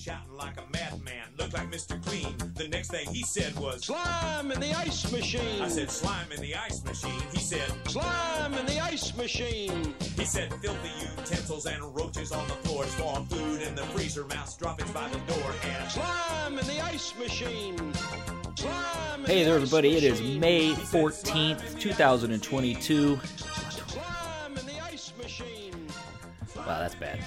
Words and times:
shouting 0.00 0.32
like 0.34 0.56
a 0.56 0.64
madman. 0.72 1.28
Looked 1.38 1.52
like 1.52 1.70
Mr. 1.70 2.02
Clean. 2.02 2.34
The 2.54 2.68
next 2.68 2.90
thing 2.90 3.06
he 3.08 3.22
said 3.22 3.54
was, 3.58 3.84
Slime 3.84 4.50
in 4.50 4.58
the 4.58 4.72
ice 4.72 5.12
machine. 5.12 5.60
I 5.60 5.68
said, 5.68 5.90
slime 5.90 6.32
in 6.32 6.40
the 6.40 6.54
ice 6.54 6.82
machine. 6.84 7.20
He 7.32 7.38
said, 7.38 7.70
Slime 7.86 8.54
in 8.54 8.64
the 8.64 8.80
ice 8.80 9.14
machine. 9.14 9.94
he 10.16 10.24
said, 10.24 10.54
filthy 10.54 10.90
utensils 11.18 11.66
and 11.66 11.94
roaches 11.94 12.32
on 12.32 12.48
the 12.48 12.54
floor. 12.54 12.86
Storm 12.86 13.26
food 13.26 13.60
in 13.60 13.74
the 13.74 13.82
freezer, 13.92 14.24
mouse 14.28 14.56
droppings 14.56 14.90
by 14.92 15.06
the 15.08 15.18
door. 15.18 15.52
And 15.64 15.90
Slime 15.90 16.58
in 16.58 16.66
the 16.66 16.80
ice 16.80 17.14
machine. 17.18 17.76
Slime 18.56 19.24
Hey 19.26 19.44
there, 19.44 19.56
everybody. 19.56 19.96
It 19.98 20.04
is. 20.04 20.22
May 20.22 20.72
14th, 20.72 21.78
2022. 21.78 23.20
Slime 23.36 24.56
in 24.56 24.66
the 24.66 24.80
ice 24.82 25.12
machine. 25.20 25.74
Wow, 26.56 26.78
that's 26.78 26.94
bad. 26.94 27.20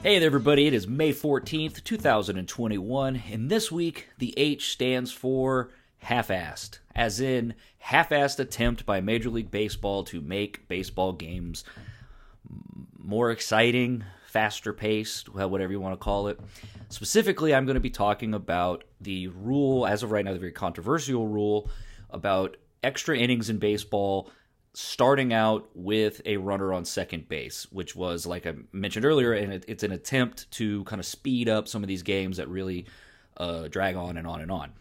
Hey 0.00 0.20
there, 0.20 0.28
everybody. 0.28 0.68
It 0.68 0.74
is 0.74 0.86
May 0.86 1.12
14th, 1.12 1.82
2021, 1.82 3.20
and 3.32 3.50
this 3.50 3.72
week 3.72 4.06
the 4.18 4.32
H 4.36 4.70
stands 4.70 5.10
for 5.10 5.70
half 5.98 6.28
assed, 6.28 6.78
as 6.94 7.18
in 7.20 7.54
half 7.78 8.10
assed 8.10 8.38
attempt 8.38 8.86
by 8.86 9.00
Major 9.00 9.28
League 9.28 9.50
Baseball 9.50 10.04
to 10.04 10.20
make 10.20 10.68
baseball 10.68 11.12
games 11.12 11.64
more 12.96 13.32
exciting, 13.32 14.04
faster 14.28 14.72
paced, 14.72 15.30
whatever 15.34 15.72
you 15.72 15.80
want 15.80 15.94
to 15.94 16.04
call 16.04 16.28
it. 16.28 16.38
Specifically, 16.90 17.52
I'm 17.52 17.66
going 17.66 17.74
to 17.74 17.80
be 17.80 17.90
talking 17.90 18.34
about 18.34 18.84
the 19.00 19.26
rule, 19.26 19.84
as 19.84 20.04
of 20.04 20.12
right 20.12 20.24
now, 20.24 20.32
the 20.32 20.38
very 20.38 20.52
controversial 20.52 21.26
rule 21.26 21.68
about 22.10 22.56
extra 22.84 23.18
innings 23.18 23.50
in 23.50 23.58
baseball 23.58 24.30
starting 24.80 25.32
out 25.32 25.68
with 25.74 26.22
a 26.24 26.36
runner 26.36 26.72
on 26.72 26.84
second 26.84 27.28
base, 27.28 27.66
which 27.72 27.96
was, 27.96 28.26
like 28.26 28.46
I 28.46 28.54
mentioned 28.70 29.04
earlier, 29.04 29.32
and 29.32 29.52
it, 29.52 29.64
it's 29.66 29.82
an 29.82 29.90
attempt 29.90 30.48
to 30.52 30.84
kind 30.84 31.00
of 31.00 31.06
speed 31.06 31.48
up 31.48 31.66
some 31.66 31.82
of 31.82 31.88
these 31.88 32.04
games 32.04 32.36
that 32.36 32.48
really 32.48 32.86
uh, 33.38 33.66
drag 33.66 33.96
on 33.96 34.16
and 34.16 34.24
on 34.24 34.40
and 34.40 34.52
on. 34.52 34.72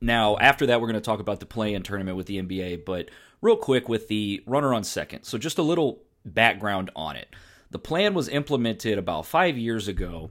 Now, 0.00 0.38
after 0.38 0.64
that, 0.66 0.80
we're 0.80 0.86
going 0.86 0.94
to 0.94 1.04
talk 1.04 1.20
about 1.20 1.38
the 1.38 1.44
play 1.44 1.74
in 1.74 1.82
tournament 1.82 2.16
with 2.16 2.26
the 2.26 2.40
NBA, 2.40 2.86
but 2.86 3.10
real 3.42 3.56
quick 3.56 3.90
with 3.90 4.08
the 4.08 4.42
runner 4.46 4.72
on 4.72 4.84
second. 4.84 5.24
So, 5.24 5.36
just 5.36 5.58
a 5.58 5.62
little 5.62 6.04
background 6.24 6.90
on 6.94 7.16
it. 7.16 7.28
The 7.70 7.80
plan 7.80 8.14
was 8.14 8.28
implemented 8.28 8.96
about 8.96 9.26
five 9.26 9.58
years 9.58 9.88
ago, 9.88 10.30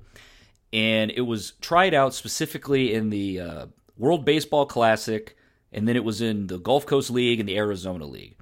and 0.71 1.11
it 1.11 1.21
was 1.21 1.52
tried 1.61 1.94
out 1.94 2.16
specifically 2.16 2.94
in 2.94 3.09
the 3.09 3.39
uh, 3.39 3.66
World 3.97 4.23
Baseball 4.25 4.66
Classic, 4.66 5.36
and 5.71 5.86
then 5.86 5.97
it 5.97 6.03
was 6.03 6.21
in 6.21 6.47
the 6.47 6.58
Gulf 6.58 6.86
Coast 6.86 7.11
League 7.11 7.39
and 7.39 7.47
the 7.47 7.58
Arizona 7.58 8.05
League. 8.05 8.36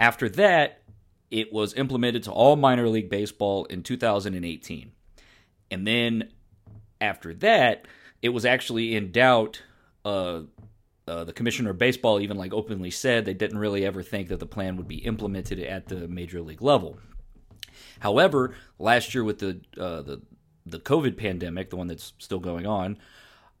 After 0.00 0.28
that, 0.30 0.80
it 1.30 1.52
was 1.52 1.74
implemented 1.74 2.24
to 2.24 2.32
all 2.32 2.56
minor 2.56 2.88
league 2.88 3.10
baseball 3.10 3.66
in 3.66 3.82
2018. 3.82 4.92
And 5.70 5.86
then 5.86 6.30
after 7.00 7.34
that, 7.34 7.86
it 8.22 8.30
was 8.30 8.44
actually 8.44 8.96
in 8.96 9.12
doubt. 9.12 9.62
Uh, 10.04 10.42
uh, 11.06 11.24
the 11.24 11.32
commissioner 11.32 11.70
of 11.70 11.78
baseball 11.78 12.20
even 12.20 12.36
like 12.36 12.54
openly 12.54 12.90
said 12.90 13.24
they 13.24 13.34
didn't 13.34 13.58
really 13.58 13.84
ever 13.84 14.02
think 14.02 14.28
that 14.28 14.38
the 14.38 14.46
plan 14.46 14.76
would 14.76 14.88
be 14.88 14.98
implemented 14.98 15.58
at 15.58 15.88
the 15.88 16.08
major 16.08 16.40
league 16.40 16.62
level. 16.62 16.98
However, 17.98 18.54
last 18.78 19.14
year 19.14 19.22
with 19.24 19.38
the 19.40 19.60
uh, 19.78 20.02
the 20.02 20.22
the 20.66 20.78
COVID 20.78 21.16
pandemic, 21.16 21.70
the 21.70 21.76
one 21.76 21.88
that's 21.88 22.12
still 22.18 22.38
going 22.38 22.66
on, 22.66 22.98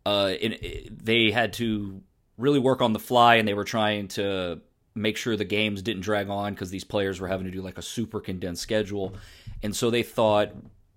uh, 0.06 0.32
it, 0.40 0.52
it- 0.62 1.04
they 1.04 1.30
had 1.30 1.52
to 1.54 2.00
really 2.38 2.58
work 2.60 2.80
on 2.80 2.92
the 2.92 2.98
fly, 2.98 3.34
and 3.36 3.46
they 3.48 3.54
were 3.54 3.64
trying 3.64 4.08
to 4.08 4.60
make 4.94 5.16
sure 5.16 5.36
the 5.36 5.44
games 5.44 5.82
didn't 5.82 6.02
drag 6.02 6.28
on 6.28 6.54
because 6.54 6.70
these 6.70 6.84
players 6.84 7.20
were 7.20 7.28
having 7.28 7.46
to 7.46 7.52
do 7.52 7.62
like 7.62 7.78
a 7.78 7.82
super 7.82 8.20
condensed 8.20 8.62
schedule, 8.62 9.14
and 9.62 9.74
so 9.74 9.90
they 9.90 10.02
thought 10.02 10.52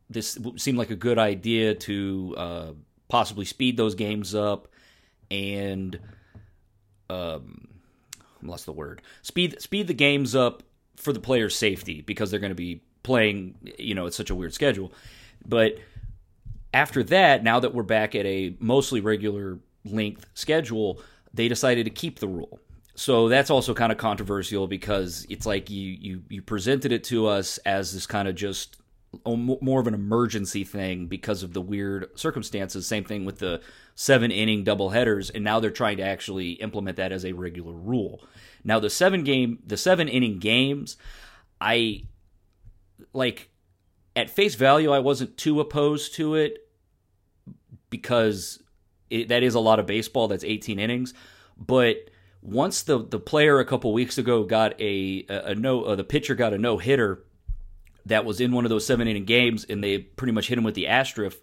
this 0.10 0.38
seemed 0.58 0.78
like 0.78 0.92
a 0.92 0.96
good 0.96 1.18
idea 1.18 1.74
to 1.74 2.36
uh, 2.38 2.72
possibly 3.08 3.46
speed 3.46 3.78
those 3.78 3.96
games 3.96 4.36
up 4.36 4.68
and 5.32 6.00
um, 7.10 7.68
lost 8.42 8.66
the 8.66 8.72
word. 8.72 9.02
Speed 9.22 9.62
speed 9.62 9.88
the 9.88 9.94
games 9.94 10.36
up 10.36 10.64
for 10.96 11.14
the 11.14 11.20
players' 11.20 11.56
safety 11.56 12.02
because 12.02 12.32
they're 12.32 12.40
going 12.40 12.52
to 12.52 12.56
be 12.56 12.82
playing. 13.04 13.56
You 13.78 13.96
know, 13.96 14.06
it's 14.06 14.18
such 14.18 14.30
a 14.30 14.36
weird 14.36 14.54
schedule. 14.54 14.94
But 15.46 15.78
after 16.74 17.04
that, 17.04 17.44
now 17.44 17.60
that 17.60 17.74
we're 17.74 17.84
back 17.84 18.16
at 18.16 18.26
a 18.26 18.56
mostly 18.60 19.02
regular 19.02 19.60
length 19.86 20.26
schedule, 20.34 21.02
they 21.34 21.48
decided 21.48 21.86
to 21.86 21.92
keep 21.92 22.20
the 22.20 22.28
rule. 22.28 22.60
So 22.96 23.28
that's 23.28 23.50
also 23.50 23.74
kind 23.74 23.92
of 23.92 23.98
controversial 23.98 24.68
because 24.68 25.26
it's 25.30 25.46
like 25.46 25.70
you 25.70 25.92
you 26.00 26.24
you 26.30 26.42
presented 26.42 26.92
it 26.92 27.04
to 27.06 27.28
us 27.28 27.58
as 27.60 27.94
this 27.94 28.06
kind 28.06 28.28
of 28.28 28.36
just 28.36 28.78
oh, 29.26 29.36
more 29.36 29.80
of 29.80 29.88
an 29.88 29.94
emergency 29.94 30.64
thing 30.64 31.08
because 31.08 31.42
of 31.44 31.54
the 31.54 31.62
weird 31.62 32.18
circumstances. 32.18 32.86
Same 32.86 33.04
thing 33.04 33.26
with 33.26 33.40
the 33.40 33.62
seven 33.96 34.32
inning 34.32 34.64
double 34.64 34.90
headers, 34.90 35.30
and 35.30 35.44
now 35.44 35.60
they're 35.60 35.72
trying 35.72 35.98
to 35.98 36.04
actually 36.04 36.52
implement 36.54 36.98
that 36.98 37.12
as 37.12 37.26
a 37.26 37.34
regular 37.34 37.74
rule. 37.74 38.24
Now 38.64 38.80
the 38.80 38.90
seven 38.90 39.24
game, 39.24 39.60
the 39.66 39.78
seven 39.78 40.08
inning 40.08 40.38
games, 40.38 40.96
I 41.60 42.04
like 43.12 43.50
at 44.16 44.30
face 44.30 44.54
value, 44.56 44.92
I 44.92 45.00
wasn't 45.00 45.38
too 45.38 45.60
opposed 45.60 46.14
to 46.16 46.36
it 46.36 46.70
because 47.90 48.62
it, 49.10 49.30
that 49.30 49.42
is 49.42 49.56
a 49.56 49.60
lot 49.60 49.80
of 49.80 49.88
baseball. 49.88 50.28
That's 50.28 50.44
18 50.44 50.80
innings, 50.80 51.14
but 51.58 52.10
once 52.44 52.84
the 52.84 53.00
the 53.00 53.20
player 53.20 53.60
a 53.60 53.66
couple 53.66 53.94
weeks 53.94 54.18
ago 54.18 54.44
got 54.44 54.80
a 54.80 55.26
a, 55.30 55.52
a 55.52 55.56
no, 55.56 55.84
uh, 55.84 55.96
the 55.96 56.04
pitcher 56.04 56.36
got 56.36 56.54
a 56.54 56.58
no 56.58 56.78
hitter 56.78 57.24
that 58.06 58.26
was 58.26 58.42
in 58.42 58.52
one 58.52 58.66
of 58.66 58.70
those 58.70 58.86
seven 58.86 59.08
inning 59.08 59.26
games, 59.26 59.64
and 59.64 59.82
they 59.84 59.98
pretty 59.98 60.34
much 60.34 60.50
hit 60.50 60.58
him 60.58 60.64
with 60.66 60.76
the 60.76 60.88
asterisk 60.88 61.38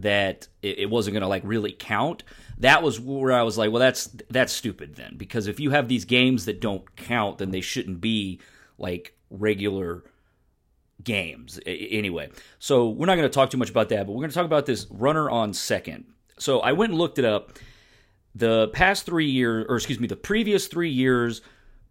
that 0.00 0.48
it, 0.60 0.80
it 0.80 0.90
wasn't 0.90 1.14
going 1.14 1.22
to 1.22 1.28
like 1.28 1.42
really 1.44 1.70
count. 1.70 2.24
That 2.58 2.82
was 2.82 2.98
where 2.98 3.32
I 3.32 3.42
was 3.42 3.56
like, 3.56 3.70
well, 3.70 3.80
that's 3.80 4.06
that's 4.28 4.52
stupid 4.52 4.96
then, 4.96 5.14
because 5.16 5.46
if 5.46 5.60
you 5.60 5.70
have 5.70 5.86
these 5.86 6.04
games 6.04 6.44
that 6.46 6.60
don't 6.60 6.96
count, 6.96 7.38
then 7.38 7.50
they 7.50 7.60
shouldn't 7.60 8.00
be 8.00 8.40
like 8.78 9.16
regular 9.30 10.02
games 11.04 11.60
anyway. 11.66 12.30
So 12.58 12.88
we're 12.88 13.06
not 13.06 13.16
going 13.16 13.28
to 13.28 13.34
talk 13.34 13.50
too 13.50 13.58
much 13.58 13.70
about 13.70 13.88
that, 13.90 14.06
but 14.06 14.12
we're 14.12 14.22
going 14.22 14.30
to 14.30 14.34
talk 14.34 14.44
about 14.44 14.66
this 14.66 14.86
runner 14.90 15.30
on 15.30 15.52
second. 15.52 16.04
So 16.38 16.60
I 16.60 16.72
went 16.72 16.90
and 16.90 16.98
looked 16.98 17.18
it 17.18 17.24
up. 17.24 17.58
The 18.34 18.68
past 18.68 19.04
three 19.04 19.28
years, 19.28 19.66
or 19.68 19.76
excuse 19.76 20.00
me, 20.00 20.06
the 20.06 20.16
previous 20.16 20.66
three 20.66 20.90
years 20.90 21.42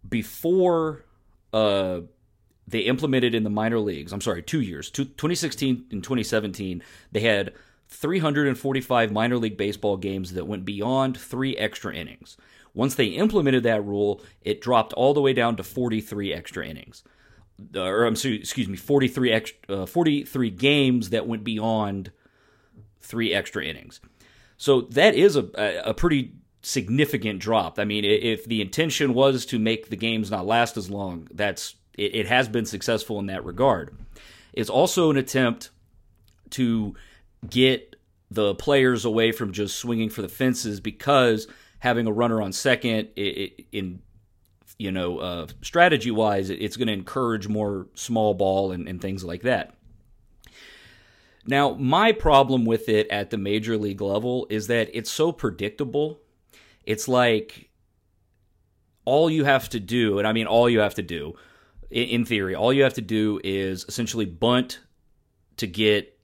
before 0.08 1.04
uh, 1.52 2.00
they 2.66 2.80
implemented 2.80 3.34
in 3.34 3.44
the 3.44 3.50
minor 3.50 3.78
leagues. 3.78 4.12
I'm 4.12 4.20
sorry, 4.20 4.42
two 4.42 4.60
years, 4.60 4.90
two, 4.90 5.04
2016 5.04 5.86
and 5.90 6.02
2017. 6.02 6.82
They 7.12 7.20
had 7.20 7.52
345 7.88 9.12
minor 9.12 9.36
league 9.36 9.56
baseball 9.56 9.96
games 9.96 10.32
that 10.32 10.46
went 10.46 10.64
beyond 10.64 11.18
three 11.18 11.56
extra 11.56 11.94
innings. 11.94 12.36
Once 12.74 12.94
they 12.94 13.06
implemented 13.06 13.64
that 13.64 13.84
rule, 13.84 14.22
it 14.40 14.60
dropped 14.60 14.92
all 14.94 15.12
the 15.12 15.20
way 15.20 15.34
down 15.34 15.56
to 15.56 15.62
43 15.62 16.32
extra 16.32 16.66
innings. 16.66 17.04
Or 17.76 18.04
I'm 18.04 18.16
sorry, 18.16 18.36
excuse 18.36 18.68
me, 18.68 18.76
43 18.76 19.30
extra, 19.30 19.82
uh, 19.82 19.86
43 19.86 20.50
games 20.50 21.10
that 21.10 21.26
went 21.26 21.44
beyond 21.44 22.10
three 23.00 23.34
extra 23.34 23.62
innings. 23.62 24.00
So 24.62 24.82
that 24.82 25.16
is 25.16 25.34
a, 25.34 25.82
a 25.84 25.92
pretty 25.92 26.34
significant 26.60 27.40
drop. 27.40 27.80
I 27.80 27.84
mean, 27.84 28.04
if 28.04 28.44
the 28.44 28.60
intention 28.60 29.12
was 29.12 29.44
to 29.46 29.58
make 29.58 29.88
the 29.88 29.96
games 29.96 30.30
not 30.30 30.46
last 30.46 30.76
as 30.76 30.88
long, 30.88 31.26
that's 31.34 31.74
it, 31.98 32.14
it 32.14 32.26
has 32.28 32.48
been 32.48 32.64
successful 32.64 33.18
in 33.18 33.26
that 33.26 33.44
regard. 33.44 33.98
It's 34.52 34.70
also 34.70 35.10
an 35.10 35.16
attempt 35.16 35.70
to 36.50 36.94
get 37.50 37.96
the 38.30 38.54
players 38.54 39.04
away 39.04 39.32
from 39.32 39.50
just 39.50 39.78
swinging 39.78 40.10
for 40.10 40.22
the 40.22 40.28
fences 40.28 40.78
because 40.78 41.48
having 41.80 42.06
a 42.06 42.12
runner 42.12 42.40
on 42.40 42.52
second 42.52 43.08
i 43.18 43.20
i 43.20 43.64
in 43.72 44.00
you 44.78 44.92
know 44.92 45.18
uh, 45.18 45.46
strategy 45.60 46.12
wise 46.12 46.50
it's 46.50 46.76
going 46.76 46.86
to 46.86 46.94
encourage 46.94 47.48
more 47.48 47.88
small 47.94 48.32
ball 48.32 48.70
and, 48.70 48.86
and 48.88 49.02
things 49.02 49.24
like 49.24 49.42
that 49.42 49.74
now 51.46 51.74
my 51.74 52.12
problem 52.12 52.64
with 52.64 52.88
it 52.88 53.08
at 53.08 53.30
the 53.30 53.38
major 53.38 53.76
league 53.76 54.00
level 54.00 54.46
is 54.50 54.66
that 54.66 54.88
it's 54.92 55.10
so 55.10 55.32
predictable 55.32 56.20
it's 56.84 57.08
like 57.08 57.70
all 59.04 59.30
you 59.30 59.44
have 59.44 59.68
to 59.68 59.80
do 59.80 60.18
and 60.18 60.26
i 60.26 60.32
mean 60.32 60.46
all 60.46 60.68
you 60.68 60.80
have 60.80 60.94
to 60.94 61.02
do 61.02 61.34
in 61.90 62.24
theory 62.24 62.54
all 62.54 62.72
you 62.72 62.82
have 62.82 62.94
to 62.94 63.02
do 63.02 63.40
is 63.42 63.84
essentially 63.88 64.24
bunt 64.24 64.80
to 65.56 65.66
get 65.66 66.18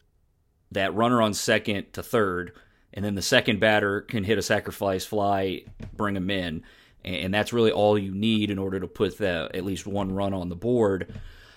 that 0.73 0.95
runner 0.95 1.23
on 1.23 1.35
second 1.35 1.93
to 1.95 2.03
third, 2.03 2.53
and 2.93 3.05
then 3.05 3.15
the 3.15 3.23
second 3.23 3.61
batter 3.61 4.01
can 4.03 4.25
hit 4.25 4.39
a 4.39 4.43
sacrifice 4.43 5.05
fly, 5.05 5.63
bring 5.95 6.17
him 6.17 6.31
in, 6.31 6.63
and 7.05 7.33
that's 7.33 7.53
really 7.53 7.71
all 7.71 7.99
you 7.99 8.15
need 8.15 8.51
in 8.51 8.59
order 8.59 8.81
to 8.81 8.87
put 8.87 9.19
the, 9.19 9.51
at 9.55 9.65
least 9.65 9.87
one 9.87 10.13
run 10.13 10.35
on 10.35 10.49
the 10.49 10.57
board. 10.57 11.15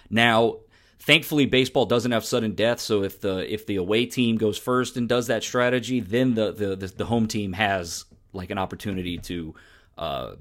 Now, 0.09 0.57
thankfully, 1.01 1.45
baseball 1.45 1.85
doesn't 1.85 2.11
have 2.11 2.23
sudden 2.23 2.53
death, 2.53 2.79
so 2.79 3.03
if 3.03 3.19
the 3.19 3.51
if 3.51 3.65
the 3.65 3.75
away 3.75 4.05
team 4.05 4.37
goes 4.37 4.57
first 4.57 4.97
and 4.97 5.09
does 5.09 5.27
that 5.27 5.43
strategy, 5.43 5.99
then 5.99 6.35
the 6.35 6.51
the 6.51 6.75
the, 6.75 6.87
the 6.87 7.05
home 7.05 7.27
team 7.27 7.53
has 7.53 8.05
like 8.33 8.49
an 8.49 8.57
opportunity 8.57 9.17
to 9.17 9.53
uh, 9.97 10.35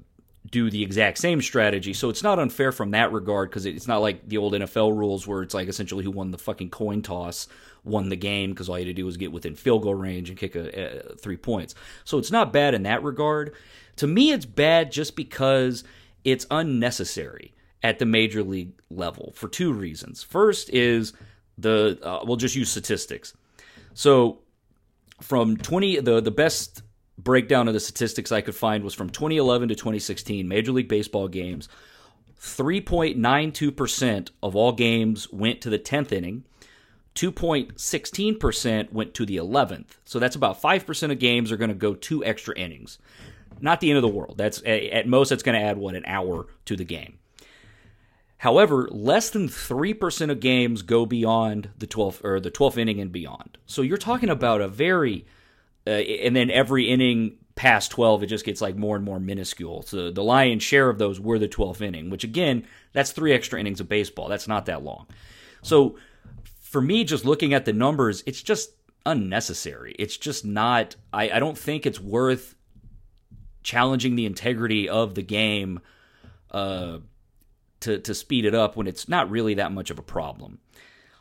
do 0.49 0.69
the 0.69 0.81
exact 0.81 1.17
same 1.17 1.41
strategy. 1.41 1.93
So 1.93 2.09
it's 2.09 2.23
not 2.23 2.39
unfair 2.39 2.71
from 2.71 2.91
that 2.91 3.11
regard 3.11 3.49
because 3.49 3.65
it's 3.65 3.87
not 3.87 3.97
like 3.97 4.27
the 4.27 4.37
old 4.37 4.53
NFL 4.53 4.97
rules 4.97 5.27
where 5.27 5.43
it's 5.43 5.53
like 5.53 5.67
essentially 5.67 6.03
who 6.03 6.11
won 6.11 6.31
the 6.31 6.37
fucking 6.37 6.69
coin 6.69 7.01
toss 7.01 7.47
won 7.83 8.09
the 8.09 8.15
game 8.15 8.51
because 8.51 8.69
all 8.69 8.77
you 8.77 8.85
had 8.85 8.95
to 8.95 9.01
do 9.01 9.05
was 9.05 9.17
get 9.17 9.31
within 9.31 9.55
field 9.55 9.83
goal 9.83 9.95
range 9.95 10.29
and 10.29 10.37
kick 10.37 10.55
a, 10.55 11.11
a 11.11 11.15
three 11.15 11.37
points. 11.37 11.75
So 12.05 12.17
it's 12.17 12.31
not 12.31 12.53
bad 12.53 12.73
in 12.73 12.83
that 12.83 13.03
regard. 13.03 13.53
To 13.97 14.07
me, 14.07 14.31
it's 14.31 14.45
bad 14.45 14.91
just 14.91 15.15
because 15.15 15.83
it's 16.23 16.45
unnecessary 16.49 17.53
at 17.83 17.99
the 17.99 18.05
major 18.05 18.43
league 18.43 18.73
level 18.89 19.33
for 19.35 19.47
two 19.47 19.73
reasons. 19.73 20.23
First 20.23 20.69
is 20.69 21.13
the 21.57 21.99
uh, 22.01 22.23
we'll 22.23 22.37
just 22.37 22.55
use 22.55 22.69
statistics. 22.69 23.33
So 23.93 24.39
from 25.21 25.57
20 25.57 25.99
the 26.01 26.21
the 26.21 26.31
best 26.31 26.83
breakdown 27.17 27.67
of 27.67 27.73
the 27.73 27.79
statistics 27.79 28.31
I 28.31 28.41
could 28.41 28.55
find 28.55 28.83
was 28.83 28.93
from 28.93 29.09
2011 29.09 29.69
to 29.69 29.75
2016 29.75 30.47
Major 30.47 30.71
League 30.71 30.87
Baseball 30.87 31.27
games. 31.27 31.69
3.92% 32.39 34.29
of 34.41 34.55
all 34.55 34.71
games 34.71 35.31
went 35.31 35.61
to 35.61 35.69
the 35.69 35.77
10th 35.77 36.11
inning. 36.11 36.43
2.16% 37.13 38.91
went 38.91 39.13
to 39.13 39.25
the 39.25 39.37
11th. 39.37 39.97
So 40.05 40.17
that's 40.17 40.35
about 40.35 40.59
5% 40.59 41.11
of 41.11 41.19
games 41.19 41.51
are 41.51 41.57
going 41.57 41.69
to 41.69 41.75
go 41.75 41.93
two 41.93 42.25
extra 42.25 42.57
innings. 42.57 42.97
Not 43.59 43.79
the 43.79 43.91
end 43.91 43.97
of 43.97 44.01
the 44.01 44.07
world. 44.07 44.37
That's 44.37 44.63
at 44.65 45.07
most 45.07 45.29
that's 45.29 45.43
going 45.43 45.59
to 45.59 45.65
add 45.65 45.77
what 45.77 45.93
an 45.93 46.03
hour 46.07 46.47
to 46.65 46.75
the 46.75 46.85
game. 46.85 47.19
However, 48.41 48.87
less 48.89 49.29
than 49.29 49.47
3% 49.47 50.31
of 50.31 50.39
games 50.39 50.81
go 50.81 51.05
beyond 51.05 51.69
the 51.77 51.85
12th 51.85 52.23
or 52.23 52.39
the 52.39 52.49
12th 52.49 52.75
inning 52.75 52.99
and 52.99 53.11
beyond. 53.11 53.59
So 53.67 53.83
you're 53.83 53.97
talking 53.97 54.29
about 54.29 54.61
a 54.61 54.67
very 54.67 55.27
uh, 55.85 55.91
and 55.91 56.35
then 56.35 56.49
every 56.49 56.89
inning 56.89 57.37
past 57.53 57.91
12 57.91 58.23
it 58.23 58.27
just 58.27 58.43
gets 58.43 58.59
like 58.59 58.75
more 58.75 58.95
and 58.95 59.05
more 59.05 59.19
minuscule. 59.19 59.83
So 59.83 60.09
the 60.09 60.23
lion's 60.23 60.63
share 60.63 60.89
of 60.89 60.97
those 60.97 61.19
were 61.19 61.37
the 61.37 61.47
12th 61.47 61.81
inning, 61.81 62.09
which 62.09 62.23
again, 62.23 62.65
that's 62.93 63.11
3 63.11 63.31
extra 63.31 63.59
innings 63.59 63.79
of 63.79 63.87
baseball. 63.87 64.27
That's 64.27 64.47
not 64.47 64.65
that 64.65 64.81
long. 64.81 65.05
So 65.61 65.97
for 66.61 66.81
me 66.81 67.03
just 67.03 67.25
looking 67.25 67.53
at 67.53 67.65
the 67.65 67.73
numbers, 67.73 68.23
it's 68.25 68.41
just 68.41 68.71
unnecessary. 69.05 69.95
It's 69.99 70.17
just 70.17 70.45
not 70.45 70.95
I, 71.13 71.29
I 71.29 71.37
don't 71.37 71.59
think 71.59 71.85
it's 71.85 71.99
worth 71.99 72.55
challenging 73.61 74.15
the 74.15 74.25
integrity 74.25 74.89
of 74.89 75.13
the 75.13 75.21
game 75.21 75.79
uh 76.49 76.97
to 77.81 77.99
to 77.99 78.13
speed 78.13 78.45
it 78.45 78.55
up 78.55 78.75
when 78.75 78.87
it's 78.87 79.07
not 79.07 79.29
really 79.29 79.53
that 79.55 79.71
much 79.71 79.89
of 79.89 79.99
a 79.99 80.03
problem. 80.03 80.59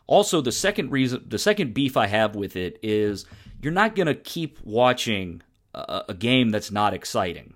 Also, 0.06 0.40
the 0.40 0.52
second 0.52 0.90
reason, 0.90 1.24
the 1.28 1.38
second 1.38 1.72
beef 1.72 1.96
I 1.96 2.06
have 2.06 2.34
with 2.34 2.56
it 2.56 2.78
is 2.82 3.26
you're 3.62 3.72
not 3.72 3.94
going 3.94 4.08
to 4.08 4.14
keep 4.14 4.58
watching 4.64 5.42
a, 5.72 6.02
a 6.08 6.14
game 6.14 6.50
that's 6.50 6.70
not 6.70 6.94
exciting. 6.94 7.54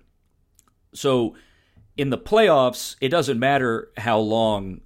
So, 0.93 1.35
in 1.97 2.11
the 2.11 2.17
playoffs, 2.17 2.95
it 3.01 3.09
doesn't 3.09 3.39
matter 3.39 3.89
how 3.97 4.19
long 4.19 4.81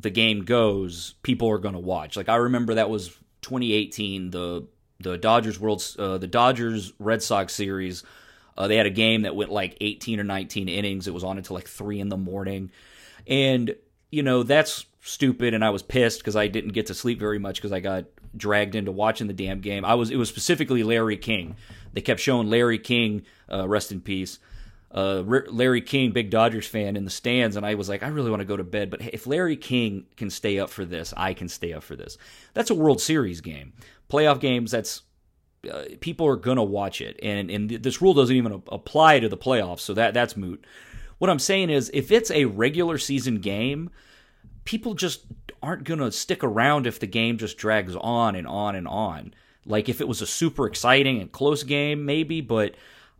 the 0.00 0.10
game 0.10 0.44
goes, 0.44 1.14
people 1.22 1.48
are 1.48 1.58
going 1.58 1.74
to 1.74 1.80
watch. 1.80 2.16
Like 2.16 2.28
I 2.28 2.36
remember 2.36 2.74
that 2.74 2.90
was 2.90 3.08
2018, 3.42 4.30
the 4.30 4.66
the 5.00 5.18
Dodgers 5.18 5.58
World, 5.58 5.84
uh, 5.98 6.18
the 6.18 6.28
Dodgers 6.28 6.92
Red 6.98 7.22
Sox 7.22 7.54
series. 7.54 8.04
Uh, 8.56 8.68
they 8.68 8.76
had 8.76 8.86
a 8.86 8.90
game 8.90 9.22
that 9.22 9.34
went 9.34 9.50
like 9.50 9.76
18 9.80 10.20
or 10.20 10.24
19 10.24 10.68
innings. 10.68 11.08
It 11.08 11.14
was 11.14 11.24
on 11.24 11.38
until 11.38 11.54
like 11.54 11.66
three 11.66 11.98
in 11.98 12.08
the 12.08 12.16
morning. 12.16 12.70
And, 13.26 13.74
you 14.10 14.22
know, 14.22 14.42
that's 14.42 14.86
stupid. 15.02 15.54
And 15.54 15.64
I 15.64 15.70
was 15.70 15.82
pissed 15.82 16.20
because 16.20 16.36
I 16.36 16.48
didn't 16.48 16.72
get 16.72 16.86
to 16.86 16.94
sleep 16.94 17.18
very 17.18 17.38
much 17.38 17.56
because 17.56 17.72
I 17.72 17.80
got 17.80 18.04
dragged 18.36 18.74
into 18.74 18.92
watching 18.92 19.26
the 19.26 19.32
damn 19.32 19.60
game. 19.60 19.84
I 19.84 19.94
was, 19.94 20.10
it 20.10 20.16
was 20.16 20.28
specifically 20.28 20.82
Larry 20.82 21.16
King. 21.16 21.56
They 21.92 22.00
kept 22.00 22.20
showing 22.20 22.48
Larry 22.48 22.78
King, 22.78 23.22
uh, 23.50 23.68
rest 23.68 23.92
in 23.92 24.00
peace. 24.00 24.38
Uh, 24.94 25.22
Larry 25.48 25.80
King, 25.80 26.12
big 26.12 26.28
Dodgers 26.28 26.66
fan, 26.66 26.96
in 26.96 27.06
the 27.06 27.10
stands, 27.10 27.56
and 27.56 27.64
I 27.64 27.76
was 27.76 27.88
like, 27.88 28.02
I 28.02 28.08
really 28.08 28.30
want 28.30 28.40
to 28.40 28.46
go 28.46 28.58
to 28.58 28.64
bed. 28.64 28.90
But 28.90 29.00
if 29.00 29.26
Larry 29.26 29.56
King 29.56 30.04
can 30.16 30.28
stay 30.28 30.58
up 30.58 30.68
for 30.68 30.84
this, 30.84 31.14
I 31.16 31.32
can 31.32 31.48
stay 31.48 31.72
up 31.72 31.82
for 31.82 31.96
this. 31.96 32.18
That's 32.52 32.68
a 32.68 32.74
World 32.74 33.00
Series 33.00 33.40
game, 33.40 33.72
playoff 34.10 34.38
games. 34.38 34.70
That's 34.70 35.00
uh, 35.70 35.84
people 36.00 36.26
are 36.26 36.36
gonna 36.36 36.62
watch 36.62 37.00
it, 37.00 37.18
and 37.22 37.50
and 37.50 37.70
this 37.70 38.02
rule 38.02 38.12
doesn't 38.12 38.36
even 38.36 38.62
apply 38.68 39.20
to 39.20 39.30
the 39.30 39.36
playoffs, 39.36 39.80
so 39.80 39.94
that 39.94 40.12
that's 40.12 40.36
moot. 40.36 40.62
What 41.22 41.30
I'm 41.30 41.38
saying 41.38 41.70
is, 41.70 41.88
if 41.94 42.10
it's 42.10 42.32
a 42.32 42.46
regular 42.46 42.98
season 42.98 43.36
game, 43.36 43.90
people 44.64 44.94
just 44.94 45.20
aren't 45.62 45.84
going 45.84 46.00
to 46.00 46.10
stick 46.10 46.42
around 46.42 46.84
if 46.84 46.98
the 46.98 47.06
game 47.06 47.38
just 47.38 47.56
drags 47.58 47.94
on 47.94 48.34
and 48.34 48.44
on 48.44 48.74
and 48.74 48.88
on. 48.88 49.32
Like 49.64 49.88
if 49.88 50.00
it 50.00 50.08
was 50.08 50.20
a 50.20 50.26
super 50.26 50.66
exciting 50.66 51.20
and 51.20 51.30
close 51.30 51.62
game, 51.62 52.04
maybe, 52.04 52.40
but 52.40 52.74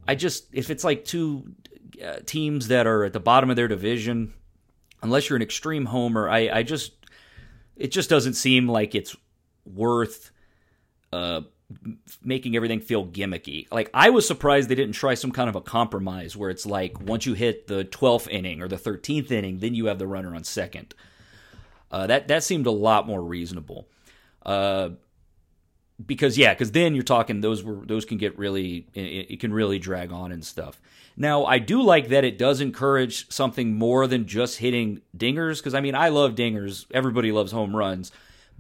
I 0.09 0.17
just, 0.17 0.47
if 0.53 0.69
it's 0.69 0.83
like 0.83 1.05
two 1.05 1.55
uh, 2.05 2.17
teams 2.27 2.67
that 2.67 2.89
are 2.89 3.05
at 3.05 3.13
the 3.13 3.21
bottom 3.21 3.51
of 3.51 3.55
their 3.55 3.69
division, 3.69 4.35
unless 5.01 5.29
you're 5.29 5.37
an 5.37 5.43
extreme 5.43 5.85
homer, 5.85 6.29
I, 6.29 6.51
I 6.53 6.63
just, 6.65 6.95
it 7.77 7.93
just 7.93 8.11
doesn't 8.11 8.35
seem 8.35 8.69
like 8.69 8.97
it's 8.97 9.15
worth 9.65 10.33
uh, 11.13 11.43
making 12.25 12.57
everything 12.57 12.81
feel 12.81 13.07
gimmicky. 13.07 13.67
Like 13.71 13.91
I 13.95 14.11
was 14.11 14.27
surprised 14.27 14.69
they 14.69 14.75
didn't 14.75 14.95
try 14.95 15.15
some 15.15 15.33
kind 15.33 15.49
of 15.49 15.57
a 15.57 15.61
compromise 15.61 16.37
where 16.37 16.51
it's 16.51 16.67
like 16.67 17.01
once 17.01 17.27
you 17.27 17.35
hit 17.35 17.67
the 17.67 17.85
12th 17.85 18.29
inning 18.29 18.61
or 18.61 18.69
the 18.69 18.77
13th 18.77 19.31
inning, 19.31 19.59
then 19.59 19.75
you 19.75 19.87
have 19.87 19.99
the 19.99 20.07
runner 20.07 20.35
on 20.35 20.45
second. 20.45 20.95
Uh, 21.91 22.07
that 22.07 22.29
that 22.29 22.43
seemed 22.43 22.67
a 22.67 22.71
lot 22.71 23.07
more 23.07 23.23
reasonable. 23.23 23.87
Uh, 24.45 24.91
because 26.05 26.39
yeah, 26.39 26.53
because 26.55 26.73
then 26.73 26.95
you're 26.95 27.05
talking 27.05 27.41
those 27.41 27.63
were 27.63 27.85
those 27.87 28.05
can 28.05 28.19
get 28.19 28.37
really 28.39 28.87
it, 28.95 29.31
it 29.31 29.41
can 29.41 29.53
really 29.53 29.79
drag 29.79 30.11
on 30.13 30.33
and 30.33 30.45
stuff. 30.45 30.81
Now 31.17 31.45
I 31.45 31.59
do 31.59 31.83
like 31.83 32.09
that 32.09 32.25
it 32.25 32.39
does 32.39 32.61
encourage 32.61 33.31
something 33.31 33.75
more 33.75 34.07
than 34.07 34.27
just 34.27 34.59
hitting 34.59 35.03
dingers 35.17 35.59
because 35.59 35.75
I 35.75 35.81
mean 35.81 35.95
I 35.95 36.09
love 36.09 36.35
dingers. 36.35 36.87
Everybody 36.93 37.31
loves 37.31 37.53
home 37.53 37.77
runs 37.77 38.11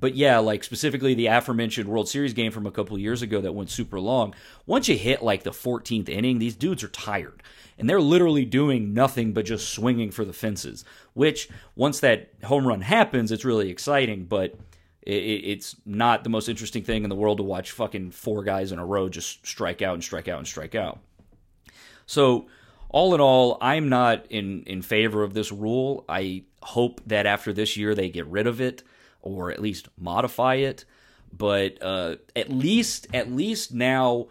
but 0.03 0.17
yeah, 0.17 0.39
like 0.39 0.65
specifically 0.65 1.15
the 1.15 1.29
aforementioned 1.29 1.89
World 1.89 2.09
Series 2.09 2.35
game 2.35 2.51
from 2.51 2.67
a 2.67 2.73
couple 2.73 2.99
years 2.99 3.23
ago 3.23 3.41
that 3.41 3.53
went 3.53 3.71
super 3.71 4.01
long. 4.01 4.35
Once 4.67 4.89
you 4.89 4.99
hit 4.99 5.23
like 5.23 5.45
the 5.45 5.53
14th 5.53 6.09
inning, 6.09 6.41
these 6.41 6.57
dudes 6.57 6.83
are 6.83 6.89
tired. 6.89 7.41
And 7.79 7.89
they're 7.89 8.01
literally 8.01 8.45
doing 8.45 8.93
nothing 8.93 9.33
but 9.33 9.45
just 9.45 9.69
swinging 9.69 10.11
for 10.11 10.25
the 10.25 10.33
fences. 10.33 10.85
Which, 11.15 11.49
once 11.77 12.01
that 12.01 12.31
home 12.43 12.67
run 12.67 12.81
happens, 12.81 13.31
it's 13.31 13.45
really 13.45 13.71
exciting, 13.71 14.25
but 14.25 14.57
it's 15.03 15.77
not 15.87 16.25
the 16.25 16.31
most 16.31 16.49
interesting 16.49 16.83
thing 16.83 17.05
in 17.05 17.09
the 17.09 17.15
world 17.15 17.39
to 17.39 17.45
watch 17.45 17.71
fucking 17.71 18.11
four 18.11 18.43
guys 18.43 18.73
in 18.73 18.81
a 18.81 18.85
row 18.85 19.09
just 19.09 19.47
strike 19.47 19.83
out 19.83 19.95
and 19.95 20.03
strike 20.03 20.27
out 20.27 20.39
and 20.39 20.49
strike 20.49 20.75
out. 20.75 20.99
So, 22.07 22.49
all 22.89 23.15
in 23.15 23.21
all, 23.21 23.57
I'm 23.61 23.89
not 23.89 24.27
in, 24.31 24.65
in 24.65 24.83
favor 24.83 25.23
of 25.23 25.33
this 25.33 25.53
rule. 25.53 26.05
I 26.09 26.43
hope 26.61 27.01
that 27.07 27.25
after 27.25 27.53
this 27.53 27.77
year 27.77 27.95
they 27.95 28.11
get 28.11 28.27
rid 28.27 28.49
of 28.49 28.61
it 28.61 28.83
or 29.23 29.51
at 29.51 29.63
least 29.63 29.89
modify 29.99 30.57
it. 30.57 30.85
But 31.33 31.83
uh, 31.83 32.17
at 32.37 32.51
least 32.51 33.07
at 33.15 33.33
least 33.33 33.73
now 33.73 34.29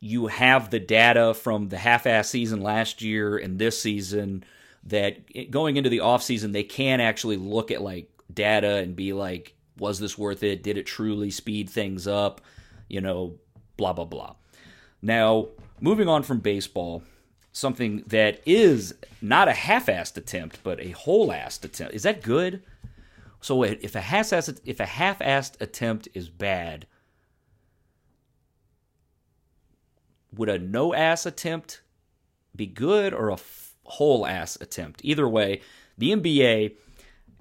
you 0.00 0.26
have 0.26 0.70
the 0.70 0.78
data 0.78 1.32
from 1.32 1.68
the 1.68 1.78
half-ass 1.78 2.28
season 2.28 2.60
last 2.60 3.00
year 3.00 3.38
and 3.38 3.58
this 3.58 3.80
season 3.80 4.44
that 4.84 5.50
going 5.50 5.76
into 5.76 5.90
the 5.90 5.98
offseason 5.98 6.52
they 6.52 6.62
can 6.62 7.00
actually 7.00 7.36
look 7.36 7.70
at 7.70 7.82
like 7.82 8.10
data 8.32 8.76
and 8.76 8.94
be 8.94 9.12
like 9.12 9.54
was 9.78 9.98
this 9.98 10.16
worth 10.16 10.42
it? 10.42 10.62
Did 10.62 10.78
it 10.78 10.86
truly 10.86 11.30
speed 11.30 11.68
things 11.68 12.06
up? 12.06 12.40
You 12.88 13.00
know 13.00 13.38
blah 13.76 13.94
blah 13.94 14.04
blah. 14.04 14.34
Now 15.00 15.48
moving 15.80 16.08
on 16.08 16.22
from 16.22 16.40
baseball 16.40 17.02
something 17.52 18.04
that 18.06 18.40
is 18.44 18.94
not 19.22 19.48
a 19.48 19.52
half-assed 19.52 20.18
attempt 20.18 20.58
but 20.62 20.78
a 20.80 20.90
whole-assed 20.90 21.64
attempt. 21.64 21.94
Is 21.94 22.02
that 22.02 22.22
good 22.22 22.62
so 23.40 23.62
if 23.62 23.94
a 23.94 24.00
half-assed 24.00 24.60
if 24.64 24.80
a 24.80 24.86
half-assed 24.86 25.60
attempt 25.60 26.08
is 26.14 26.28
bad, 26.28 26.86
would 30.34 30.48
a 30.48 30.58
no-ass 30.58 31.26
attempt 31.26 31.82
be 32.54 32.66
good 32.66 33.12
or 33.12 33.28
a 33.28 33.34
f- 33.34 33.74
whole-ass 33.84 34.56
attempt? 34.60 35.00
Either 35.04 35.28
way, 35.28 35.60
the 35.98 36.12
NBA 36.12 36.76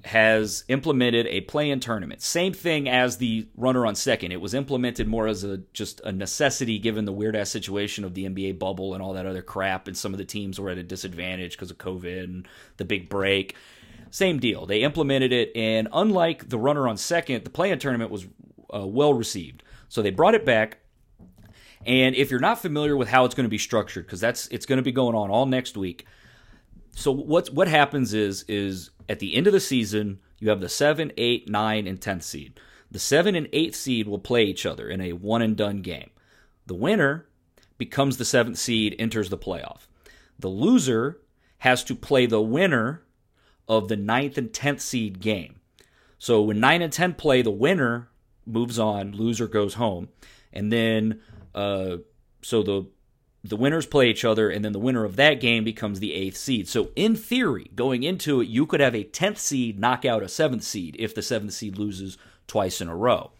has 0.05 0.63
implemented 0.67 1.25
a 1.27 1.41
play-in 1.41 1.79
tournament. 1.79 2.21
Same 2.21 2.53
thing 2.53 2.87
as 2.87 3.17
the 3.17 3.47
runner 3.57 3.87
on 3.87 3.95
second. 3.95 4.31
It 4.31 4.39
was 4.39 4.53
implemented 4.53 5.07
more 5.07 5.27
as 5.27 5.43
a 5.43 5.57
just 5.73 5.99
a 6.01 6.11
necessity 6.11 6.77
given 6.77 7.05
the 7.05 7.11
weird 7.11 7.35
ass 7.35 7.49
situation 7.49 8.03
of 8.03 8.13
the 8.13 8.25
NBA 8.25 8.59
bubble 8.59 8.93
and 8.93 9.01
all 9.01 9.13
that 9.13 9.25
other 9.25 9.41
crap 9.41 9.87
and 9.87 9.97
some 9.97 10.13
of 10.13 10.19
the 10.19 10.25
teams 10.25 10.59
were 10.59 10.69
at 10.69 10.77
a 10.77 10.83
disadvantage 10.83 11.53
because 11.53 11.71
of 11.71 11.79
COVID 11.79 12.23
and 12.23 12.47
the 12.77 12.85
big 12.85 13.09
break. 13.09 13.55
Same 14.11 14.39
deal. 14.39 14.65
They 14.65 14.81
implemented 14.81 15.33
it, 15.33 15.51
and 15.55 15.87
unlike 15.91 16.49
the 16.49 16.57
runner 16.57 16.87
on 16.87 16.97
second, 16.97 17.43
the 17.43 17.49
play-in 17.49 17.79
tournament 17.79 18.11
was 18.11 18.25
uh, 18.73 18.85
well 18.85 19.13
received. 19.13 19.63
So 19.89 20.01
they 20.01 20.11
brought 20.11 20.35
it 20.35 20.45
back. 20.45 20.79
And 21.85 22.15
if 22.15 22.31
you're 22.31 22.39
not 22.39 22.59
familiar 22.59 22.97
with 22.97 23.09
how 23.09 23.25
it's 23.25 23.35
going 23.35 23.45
to 23.45 23.49
be 23.49 23.57
structured, 23.57 24.05
because 24.05 24.19
that's 24.19 24.47
it's 24.47 24.65
going 24.65 24.77
to 24.77 24.83
be 24.83 24.91
going 24.91 25.15
on 25.15 25.29
all 25.29 25.45
next 25.45 25.77
week. 25.77 26.05
So 26.91 27.11
what's 27.11 27.51
what 27.51 27.67
happens 27.67 28.13
is 28.13 28.43
is 28.47 28.89
at 29.07 29.19
the 29.19 29.35
end 29.35 29.47
of 29.47 29.53
the 29.53 29.59
season, 29.59 30.19
you 30.39 30.49
have 30.49 30.61
the 30.61 30.69
seven, 30.69 31.11
eight, 31.17 31.49
nine, 31.49 31.85
and 31.87 32.01
tenth 32.01 32.23
seed. 32.23 32.59
The 32.89 32.99
seven 32.99 33.35
and 33.35 33.47
eighth 33.53 33.75
seed 33.75 34.07
will 34.07 34.19
play 34.19 34.45
each 34.45 34.65
other 34.65 34.89
in 34.89 35.01
a 35.01 35.13
one 35.13 35.41
and 35.41 35.55
done 35.55 35.81
game. 35.81 36.09
The 36.65 36.75
winner 36.75 37.27
becomes 37.77 38.17
the 38.17 38.25
seventh 38.25 38.57
seed, 38.57 38.95
enters 38.97 39.29
the 39.29 39.37
playoff. 39.37 39.87
The 40.39 40.47
loser 40.47 41.19
has 41.59 41.83
to 41.85 41.95
play 41.95 42.25
the 42.25 42.41
winner 42.41 43.03
of 43.67 43.87
the 43.87 43.97
ninth 43.97 44.37
and 44.37 44.51
10th 44.51 44.81
seed 44.81 45.19
game. 45.19 45.59
So 46.17 46.41
when 46.41 46.59
9 46.59 46.81
and 46.81 46.93
10 46.93 47.13
play, 47.15 47.41
the 47.41 47.51
winner 47.51 48.09
moves 48.45 48.79
on, 48.79 49.11
loser 49.11 49.47
goes 49.47 49.75
home. 49.75 50.09
And 50.53 50.71
then, 50.71 51.19
uh, 51.53 51.97
so 52.41 52.63
the 52.63 52.87
the 53.43 53.55
winners 53.55 53.85
play 53.85 54.09
each 54.09 54.25
other, 54.25 54.49
and 54.49 54.65
then 54.65 54.71
the 54.71 54.79
winner 54.79 55.05
of 55.05 55.17
that 55.17 55.39
game 55.39 55.63
becomes 55.63 55.99
the 55.99 56.13
eighth 56.13 56.35
seed. 56.35 56.67
So, 56.67 56.89
in 56.95 57.15
theory, 57.15 57.69
going 57.75 58.01
into 58.01 58.41
it, 58.41 58.47
you 58.47 58.65
could 58.65 58.79
have 58.79 58.95
a 58.95 59.03
10th 59.03 59.37
seed 59.37 59.79
knock 59.79 60.03
out 60.03 60.23
a 60.23 60.27
seventh 60.27 60.63
seed 60.63 60.95
if 60.97 61.13
the 61.13 61.21
seventh 61.21 61.53
seed 61.53 61.77
loses 61.77 62.17
twice 62.47 62.81
in 62.81 62.87
a 62.87 62.95
row. 62.95 63.31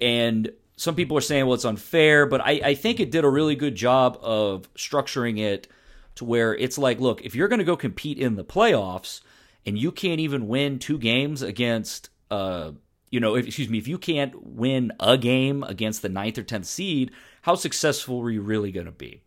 And 0.00 0.52
some 0.76 0.94
people 0.94 1.18
are 1.18 1.22
saying, 1.22 1.46
well, 1.46 1.54
it's 1.54 1.64
unfair, 1.64 2.26
but 2.26 2.40
I, 2.40 2.60
I 2.64 2.74
think 2.74 3.00
it 3.00 3.10
did 3.10 3.24
a 3.24 3.28
really 3.28 3.56
good 3.56 3.74
job 3.74 4.16
of 4.22 4.72
structuring 4.74 5.40
it 5.40 5.66
to 6.14 6.24
where 6.24 6.54
it's 6.54 6.78
like, 6.78 7.00
look, 7.00 7.20
if 7.22 7.34
you're 7.34 7.48
going 7.48 7.58
to 7.58 7.64
go 7.64 7.76
compete 7.76 8.18
in 8.18 8.36
the 8.36 8.44
playoffs 8.44 9.20
and 9.66 9.78
you 9.78 9.92
can't 9.92 10.20
even 10.20 10.48
win 10.48 10.78
two 10.78 10.98
games 10.98 11.42
against, 11.42 12.10
uh, 12.30 12.72
you 13.10 13.20
know, 13.20 13.36
if, 13.36 13.46
excuse 13.46 13.68
me, 13.68 13.78
if 13.78 13.88
you 13.88 13.98
can't 13.98 14.34
win 14.46 14.92
a 15.00 15.18
game 15.18 15.62
against 15.62 16.02
the 16.02 16.08
ninth 16.08 16.38
or 16.38 16.42
tenth 16.42 16.66
seed, 16.66 17.10
how 17.42 17.54
successful 17.54 18.20
were 18.20 18.30
you 18.30 18.42
really 18.42 18.72
going 18.72 18.86
to 18.86 18.92
be? 18.92 19.22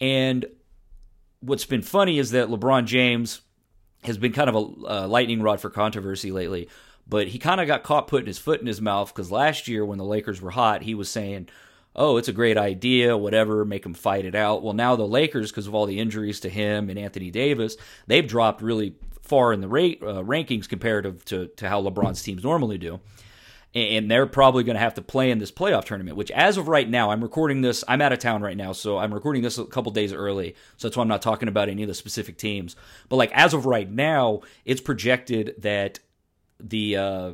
And 0.00 0.46
what's 1.40 1.64
been 1.64 1.82
funny 1.82 2.18
is 2.18 2.32
that 2.32 2.48
LeBron 2.48 2.86
James 2.86 3.40
has 4.04 4.18
been 4.18 4.32
kind 4.32 4.48
of 4.48 4.54
a 4.54 5.06
lightning 5.06 5.42
rod 5.42 5.60
for 5.60 5.70
controversy 5.70 6.30
lately, 6.30 6.68
but 7.06 7.28
he 7.28 7.38
kind 7.38 7.60
of 7.60 7.66
got 7.66 7.82
caught 7.82 8.08
putting 8.08 8.26
his 8.26 8.38
foot 8.38 8.60
in 8.60 8.66
his 8.66 8.80
mouth 8.80 9.12
because 9.14 9.30
last 9.30 9.68
year 9.68 9.84
when 9.84 9.98
the 9.98 10.04
Lakers 10.04 10.40
were 10.40 10.50
hot, 10.50 10.82
he 10.82 10.94
was 10.94 11.10
saying, 11.10 11.48
oh, 11.96 12.16
it's 12.18 12.28
a 12.28 12.32
great 12.32 12.56
idea, 12.56 13.16
whatever, 13.16 13.64
make 13.64 13.82
them 13.82 13.94
fight 13.94 14.24
it 14.24 14.34
out. 14.34 14.62
Well, 14.62 14.74
now 14.74 14.94
the 14.96 15.06
Lakers, 15.06 15.50
because 15.50 15.66
of 15.66 15.74
all 15.74 15.86
the 15.86 15.98
injuries 15.98 16.40
to 16.40 16.48
him 16.48 16.90
and 16.90 16.98
Anthony 16.98 17.30
Davis, 17.30 17.76
they've 18.06 18.26
dropped 18.26 18.62
really 18.62 18.94
far 19.22 19.52
in 19.52 19.60
the 19.60 19.66
uh, 19.66 20.22
rankings 20.22 20.68
comparative 20.68 21.24
to, 21.24 21.48
to 21.56 21.68
how 21.68 21.82
LeBron's 21.82 22.22
teams 22.22 22.44
normally 22.44 22.78
do 22.78 23.00
and 23.76 24.10
they're 24.10 24.26
probably 24.26 24.64
going 24.64 24.74
to 24.74 24.80
have 24.80 24.94
to 24.94 25.02
play 25.02 25.30
in 25.30 25.38
this 25.38 25.52
playoff 25.52 25.84
tournament 25.84 26.16
which 26.16 26.30
as 26.30 26.56
of 26.56 26.66
right 26.66 26.88
now 26.88 27.10
i'm 27.10 27.22
recording 27.22 27.60
this 27.60 27.84
i'm 27.86 28.00
out 28.00 28.12
of 28.12 28.18
town 28.18 28.42
right 28.42 28.56
now 28.56 28.72
so 28.72 28.96
i'm 28.96 29.12
recording 29.12 29.42
this 29.42 29.58
a 29.58 29.64
couple 29.64 29.92
days 29.92 30.12
early 30.12 30.54
so 30.76 30.88
that's 30.88 30.96
why 30.96 31.02
i'm 31.02 31.08
not 31.08 31.22
talking 31.22 31.48
about 31.48 31.68
any 31.68 31.82
of 31.82 31.88
the 31.88 31.94
specific 31.94 32.38
teams 32.38 32.74
but 33.08 33.16
like 33.16 33.30
as 33.32 33.52
of 33.52 33.66
right 33.66 33.90
now 33.90 34.40
it's 34.64 34.80
projected 34.80 35.54
that 35.58 35.98
the 36.58 36.96
uh, 36.96 37.32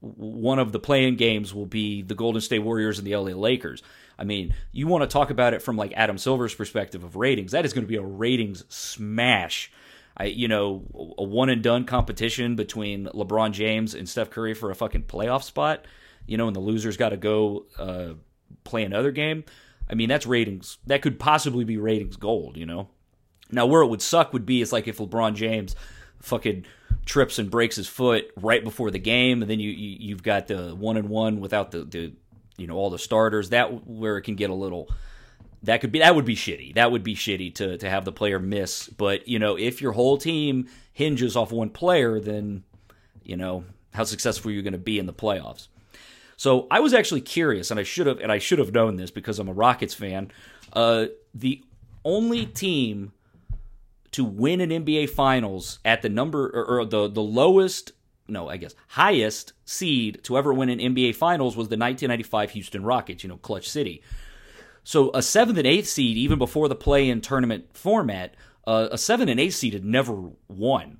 one 0.00 0.58
of 0.58 0.72
the 0.72 0.78
play-in 0.78 1.16
games 1.16 1.52
will 1.52 1.66
be 1.66 2.02
the 2.02 2.14
golden 2.14 2.40
state 2.40 2.60
warriors 2.60 2.98
and 2.98 3.06
the 3.06 3.14
la 3.14 3.22
lakers 3.22 3.82
i 4.18 4.24
mean 4.24 4.54
you 4.72 4.86
want 4.86 5.02
to 5.02 5.06
talk 5.06 5.30
about 5.30 5.52
it 5.52 5.60
from 5.60 5.76
like 5.76 5.92
adam 5.94 6.16
silver's 6.16 6.54
perspective 6.54 7.04
of 7.04 7.16
ratings 7.16 7.52
that 7.52 7.64
is 7.64 7.72
going 7.72 7.84
to 7.84 7.88
be 7.88 7.96
a 7.96 8.02
ratings 8.02 8.64
smash 8.68 9.70
I, 10.20 10.24
you 10.24 10.48
know, 10.48 11.14
a 11.16 11.24
one 11.24 11.48
and 11.48 11.62
done 11.62 11.86
competition 11.86 12.54
between 12.54 13.06
LeBron 13.06 13.52
James 13.52 13.94
and 13.94 14.06
Steph 14.06 14.28
Curry 14.28 14.52
for 14.52 14.70
a 14.70 14.74
fucking 14.74 15.04
playoff 15.04 15.44
spot, 15.44 15.86
you 16.26 16.36
know, 16.36 16.46
and 16.46 16.54
the 16.54 16.60
loser's 16.60 16.98
got 16.98 17.10
to 17.10 17.16
go 17.16 17.64
uh, 17.78 18.14
play 18.64 18.84
another 18.84 19.12
game. 19.12 19.44
I 19.88 19.94
mean, 19.94 20.10
that's 20.10 20.26
ratings. 20.26 20.76
That 20.86 21.00
could 21.00 21.18
possibly 21.18 21.64
be 21.64 21.78
ratings 21.78 22.16
gold, 22.16 22.58
you 22.58 22.66
know. 22.66 22.88
Now, 23.50 23.64
where 23.64 23.80
it 23.80 23.88
would 23.88 24.02
suck 24.02 24.34
would 24.34 24.44
be 24.44 24.60
is 24.60 24.72
like 24.72 24.86
if 24.88 24.98
LeBron 24.98 25.34
James 25.34 25.74
fucking 26.20 26.66
trips 27.10 27.40
and 27.40 27.50
breaks 27.50 27.74
his 27.74 27.88
foot 27.88 28.30
right 28.36 28.62
before 28.62 28.92
the 28.92 28.98
game, 28.98 29.42
and 29.42 29.50
then 29.50 29.58
you, 29.58 29.70
you 29.70 30.14
have 30.14 30.22
got 30.22 30.46
the 30.46 30.76
one 30.76 30.96
and 30.96 31.08
one 31.08 31.40
without 31.40 31.72
the 31.72 31.84
the 31.84 32.12
you 32.56 32.68
know 32.68 32.76
all 32.76 32.88
the 32.88 32.98
starters. 32.98 33.50
That 33.50 33.86
where 33.86 34.16
it 34.16 34.22
can 34.22 34.36
get 34.36 34.48
a 34.48 34.54
little 34.54 34.88
that 35.64 35.80
could 35.80 35.90
be 35.90 35.98
that 35.98 36.14
would 36.14 36.24
be 36.24 36.36
shitty. 36.36 36.74
That 36.74 36.92
would 36.92 37.02
be 37.02 37.16
shitty 37.16 37.52
to 37.56 37.76
to 37.78 37.90
have 37.90 38.04
the 38.04 38.12
player 38.12 38.38
miss. 38.38 38.88
But 38.88 39.26
you 39.26 39.40
know, 39.40 39.58
if 39.58 39.82
your 39.82 39.92
whole 39.92 40.18
team 40.18 40.68
hinges 40.92 41.36
off 41.36 41.50
one 41.50 41.70
player, 41.70 42.20
then 42.20 42.62
you 43.24 43.36
know 43.36 43.64
how 43.92 44.04
successful 44.04 44.52
you're 44.52 44.62
going 44.62 44.72
to 44.72 44.78
be 44.78 44.98
in 44.98 45.06
the 45.06 45.12
playoffs. 45.12 45.66
So 46.36 46.68
I 46.70 46.78
was 46.78 46.94
actually 46.94 47.22
curious, 47.22 47.72
and 47.72 47.80
I 47.80 47.82
should 47.82 48.06
have 48.06 48.20
and 48.20 48.30
I 48.30 48.38
should 48.38 48.60
have 48.60 48.72
known 48.72 48.96
this 48.96 49.10
because 49.10 49.40
I'm 49.40 49.48
a 49.48 49.52
Rockets 49.52 49.94
fan. 49.94 50.30
Uh, 50.72 51.06
the 51.34 51.64
only 52.04 52.46
team 52.46 53.12
to 54.12 54.24
win 54.24 54.60
an 54.60 54.70
NBA 54.70 55.10
Finals 55.10 55.78
at 55.84 56.02
the 56.02 56.08
number 56.08 56.46
or, 56.46 56.80
or 56.80 56.84
the 56.84 57.08
the 57.08 57.22
lowest 57.22 57.92
no, 58.30 58.48
I 58.48 58.56
guess 58.56 58.74
highest 58.88 59.52
seed 59.64 60.20
to 60.24 60.38
ever 60.38 60.54
win 60.54 60.68
an 60.68 60.78
NBA 60.78 61.16
Finals 61.16 61.56
was 61.56 61.68
the 61.68 61.76
1995 61.76 62.52
Houston 62.52 62.84
Rockets, 62.84 63.22
you 63.22 63.28
know, 63.28 63.36
Clutch 63.36 63.68
City. 63.68 64.02
So 64.84 65.10
a 65.12 65.22
seventh 65.22 65.58
and 65.58 65.66
eighth 65.66 65.88
seed, 65.88 66.16
even 66.16 66.38
before 66.38 66.68
the 66.68 66.74
play-in 66.74 67.20
tournament 67.20 67.66
format, 67.74 68.34
uh, 68.66 68.88
a 68.90 68.98
seven 68.98 69.28
and 69.28 69.38
eighth 69.38 69.56
seed 69.56 69.74
had 69.74 69.84
never 69.84 70.30
won. 70.48 70.98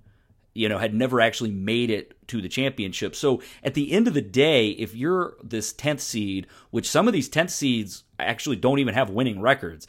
You 0.53 0.69
know, 0.69 0.79
had 0.79 0.93
never 0.93 1.21
actually 1.21 1.53
made 1.53 1.91
it 1.91 2.15
to 2.29 2.43
the 2.43 2.49
championship. 2.49 3.15
So 3.15 3.41
at 3.63 3.75
the 3.75 3.93
end 3.93 4.09
of 4.09 4.15
the 4.15 4.21
day, 4.21 4.71
if 4.71 4.97
you're 4.97 5.37
this 5.45 5.73
tenth 5.73 6.01
seed, 6.01 6.49
which 6.71 6.91
some 6.91 7.07
of 7.07 7.15
these 7.15 7.29
tenth 7.29 7.53
seeds 7.53 8.03
actually 8.19 8.57
don't 8.57 8.81
even 8.81 8.95
have 8.95 9.11
winning 9.11 9.41
records, 9.41 9.87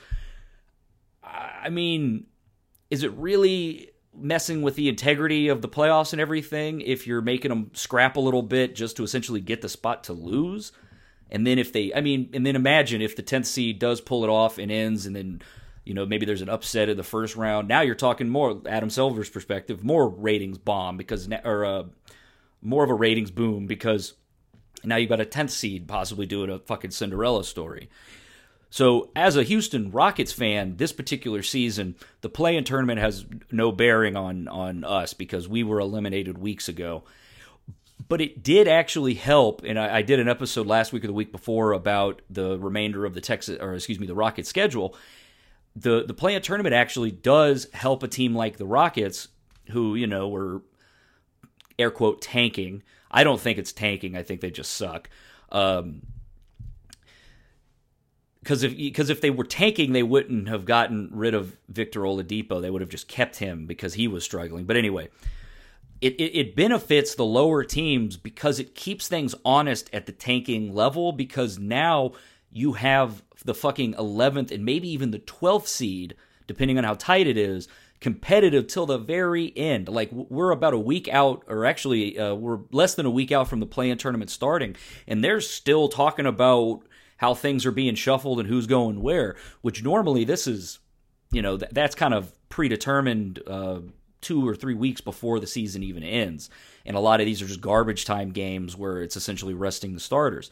I 1.24 1.70
mean, 1.70 2.28
is 2.92 3.04
it 3.04 3.12
really 3.14 3.90
messing 4.14 4.62
with 4.62 4.76
the 4.76 4.90
integrity 4.90 5.48
of 5.48 5.62
the 5.62 5.70
playoffs 5.70 6.12
and 6.12 6.22
everything 6.22 6.82
if 6.82 7.08
you're 7.08 7.22
making 7.22 7.50
them 7.50 7.72
scrap 7.74 8.18
a 8.18 8.20
little 8.20 8.44
bit 8.44 8.76
just 8.76 8.98
to 8.98 9.04
essentially 9.04 9.40
get 9.40 9.62
the 9.62 9.70
spot 9.70 10.04
to 10.04 10.14
lose? 10.14 10.74
And 11.32 11.48
then 11.48 11.58
if 11.58 11.72
they, 11.72 11.94
I 11.94 12.02
mean, 12.02 12.30
and 12.34 12.46
then 12.46 12.58
imagine 12.58 13.02
if 13.02 13.16
the 13.16 13.24
10th 13.24 13.46
seed 13.46 13.80
does 13.80 14.02
pull 14.02 14.26
it 14.26 14.30
off 14.30 14.58
and 14.58 14.70
ends, 14.70 15.06
and 15.06 15.16
then, 15.16 15.42
you 15.86 15.94
know, 15.94 16.06
maybe 16.06 16.26
there's 16.26 16.42
an 16.42 16.50
upset 16.50 16.90
in 16.90 16.98
the 16.98 17.04
first 17.04 17.38
round. 17.38 17.70
Now 17.70 17.80
you're 17.82 17.96
talking 17.96 18.28
more, 18.28 18.62
Adam 18.68 18.90
Silver's 18.90 19.30
perspective, 19.30 19.82
more 19.82 20.10
ratings 20.10 20.58
bomb 20.58 20.98
because, 20.98 21.30
or 21.46 21.64
uh, 21.64 21.84
more 22.62 22.84
of 22.84 22.90
a 22.90 22.94
ratings 22.94 23.32
boom 23.32 23.66
because 23.66 24.14
now 24.84 24.98
you've 24.98 25.10
got 25.10 25.22
a 25.22 25.26
10th 25.26 25.52
seed 25.52 25.88
possibly 25.88 26.26
doing 26.26 26.50
a 26.50 26.60
fucking 26.60 26.92
Cinderella 26.92 27.46
story. 27.46 27.90
So, 28.72 29.12
as 29.16 29.36
a 29.36 29.44
Houston 29.44 29.92
Rockets 29.92 30.32
fan, 30.32 30.78
this 30.78 30.94
particular 30.94 31.44
season, 31.44 31.96
the 32.22 32.30
play-in 32.30 32.63
tournament 32.63 33.00
has 33.00 33.25
no 33.51 33.72
bearing 33.72 34.16
on 34.16 34.48
on 34.48 34.84
us 34.84 35.13
because 35.13 35.48
we 35.48 35.62
were 35.62 35.80
eliminated 35.80 36.38
weeks 36.38 36.68
ago 36.68 37.04
but 38.12 38.20
it 38.20 38.44
did 38.44 38.68
actually 38.68 39.13
help. 39.13 39.62
And 39.63 39.80
I, 39.80 40.00
I, 40.00 40.01
did 40.01 40.20
an 40.20 40.28
episode 40.28 40.68
last 40.68 40.92
week 40.92 41.06
or 41.06 41.08
the 41.08 41.13
week 41.13 41.32
before 41.32 41.72
about 41.72 42.22
the 42.30 42.60
remainder 42.60 43.06
of 43.06 43.13
the 43.13 43.22
Texas, 43.22 43.58
or 43.62 43.74
excuse 43.74 44.01
me, 44.01 44.08
the 44.08 44.13
Rockets 44.13 44.50
schedule. 44.50 44.98
The 45.78 46.04
the 46.04 46.13
play 46.13 46.36
in 46.36 46.42
tournament 46.42 46.75
actually 46.75 47.12
does 47.12 47.68
help 47.72 48.04
a 48.04 48.10
team 48.10 48.36
like 48.36 48.58
the 48.58 48.66
Rockets, 48.66 49.30
who 49.70 49.96
you 49.96 50.08
know 50.08 50.28
were 50.28 50.62
air 51.80 51.90
quote 51.90 52.22
tanking. 52.22 52.84
I 53.10 53.24
don't 53.24 53.40
think 53.40 53.58
it's 53.58 53.72
tanking. 53.72 54.18
I 54.18 54.24
think 54.24 54.42
they 54.42 54.51
just 54.51 54.74
suck. 54.74 55.10
Um, 55.50 56.01
because 58.44 58.64
if 58.64 58.76
because 58.76 59.10
if 59.10 59.22
they 59.22 59.30
were 59.30 59.44
tanking, 59.44 59.94
they 59.94 60.04
wouldn't 60.04 60.50
have 60.50 60.66
gotten 60.66 61.10
rid 61.12 61.34
of 61.34 61.58
Victor 61.70 62.02
Oladipo. 62.02 62.62
They 62.62 62.70
would 62.70 62.82
have 62.82 62.90
just 62.90 63.08
kept 63.08 63.38
him 63.38 63.66
because 63.68 63.94
he 63.94 64.08
was 64.08 64.24
struggling. 64.24 64.66
But 64.66 64.78
anyway, 64.78 65.10
it, 66.02 66.16
it, 66.16 66.38
it, 66.38 66.56
benefits 66.56 67.14
the 67.14 67.26
lower 67.26 67.64
teams 67.64 68.18
because 68.18 68.60
it 68.60 68.74
keeps 68.74 69.08
things 69.08 69.36
honest 69.46 69.90
at 69.94 70.08
the 70.08 70.12
tanking 70.12 70.74
level 70.74 71.12
because 71.12 71.60
now 71.60 72.14
you 72.52 72.74
have 72.74 73.24
the 73.46 73.54
fucking 73.54 73.94
11th 73.94 74.52
and 74.52 74.66
maybe 74.66 74.90
even 74.90 75.12
the 75.12 75.20
12th 75.20 75.68
seed, 75.68 76.16
depending 76.48 76.78
on 76.78 76.84
how 76.84 76.96
tight 76.96 77.28
it 77.28 77.38
is, 77.38 77.68
competitive 78.00 78.66
till 78.66 78.88
the 78.88 78.98
very 78.98 79.56
end. 79.56 79.88
Like 79.88 80.12
we're 80.12 80.52
about 80.52 80.74
a 80.74 80.80
week 80.80 81.08
out, 81.08 81.44
or 81.48 81.66
actually, 81.66 82.18
uh, 82.18 82.34
we're 82.34 82.60
less 82.72 82.96
than 82.96 83.06
a 83.06 83.12
week 83.12 83.32
out 83.32 83.48
from 83.48 83.60
the 83.60 83.68
play-in 83.68 84.00
tournament 84.00 84.32
starting, 84.32 84.76
and 85.08 85.24
they're 85.24 85.42
still 85.42 85.88
talking 85.88 86.26
about 86.26 86.82
how 87.22 87.36
things 87.36 87.68
are 87.68 87.72
being 87.72 87.94
shuffled 87.94 88.40
and 88.40 88.50
who's 88.50 88.66
going 88.66 89.00
where. 89.00 89.36
Which 89.62 89.84
normally 89.84 90.24
this 90.24 90.48
is, 90.48 90.80
you 91.32 91.44
know, 91.44 91.58
th- 91.58 91.72
that's 91.72 91.96
kind 91.96 92.13
of 92.13 92.34
predetermined. 92.50 93.40
Uh, 93.48 93.80
two 94.22 94.48
or 94.48 94.56
three 94.56 94.75
weeks 94.75 95.01
before 95.01 95.40
the 95.40 95.48
season 95.48 95.82
even 95.82 96.04
ends. 96.04 96.51
And 96.86 96.96
a 96.96 97.00
lot 97.00 97.20
of 97.22 97.25
these 97.25 97.42
are 97.42 97.48
just 97.48 97.60
garbage 97.60 98.06
time 98.06 98.30
games 98.30 98.78
where 98.78 99.01
it's 99.01 99.16
essentially 99.16 99.56
resting 99.56 99.96
the 99.96 100.00
starters. 100.00 100.51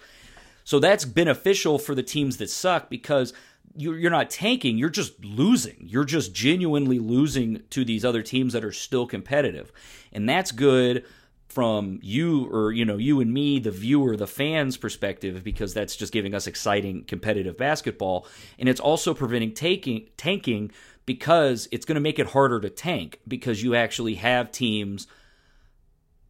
So 0.63 0.79
that's 0.79 1.05
beneficial 1.05 1.77
for 1.77 1.93
the 1.93 2.01
teams 2.01 2.37
that 2.37 2.49
suck 2.49 2.89
because 2.89 3.31
you're 3.75 4.09
not 4.09 4.31
tanking, 4.31 4.79
you're 4.79 4.89
just 4.89 5.23
losing. 5.23 5.77
You're 5.81 6.03
just 6.03 6.33
genuinely 6.33 6.97
losing 6.97 7.61
to 7.69 7.85
these 7.85 8.03
other 8.03 8.23
teams 8.23 8.53
that 8.53 8.65
are 8.65 8.71
still 8.71 9.05
competitive. 9.05 9.71
And 10.11 10.27
that's 10.27 10.51
good 10.51 11.05
from 11.49 11.99
you 12.03 12.45
or 12.51 12.71
you 12.71 12.85
know 12.85 12.97
you 12.97 13.19
and 13.19 13.33
me 13.33 13.59
the 13.59 13.71
viewer 13.71 14.15
the 14.15 14.27
fans 14.27 14.77
perspective 14.77 15.43
because 15.43 15.73
that's 15.73 15.95
just 15.95 16.13
giving 16.13 16.35
us 16.35 16.47
exciting 16.47 17.03
competitive 17.03 17.57
basketball. 17.57 18.27
And 18.59 18.69
it's 18.69 18.79
also 18.79 19.13
preventing 19.13 19.53
taking 19.53 20.07
tanking 20.15 20.71
because 21.05 21.67
it's 21.71 21.85
going 21.85 21.95
to 21.95 22.01
make 22.01 22.19
it 22.19 22.27
harder 22.27 22.59
to 22.61 22.69
tank 22.69 23.19
because 23.27 23.63
you 23.63 23.73
actually 23.75 24.15
have 24.15 24.51
teams 24.51 25.07